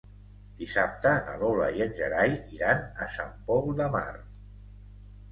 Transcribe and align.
Dissabte 0.59 1.09
na 1.25 1.33
Lola 1.41 1.67
i 1.79 1.83
en 1.85 1.91
Gerai 1.99 2.33
iran 2.59 2.81
a 3.05 3.07
Sant 3.17 3.35
Pol 3.51 3.69
de 3.83 3.87
Mar. 3.97 4.15